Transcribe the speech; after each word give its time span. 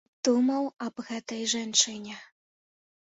Думаў 0.27 0.63
аб 0.85 1.01
гэтай 1.09 1.43
жанчыне. 1.51 2.17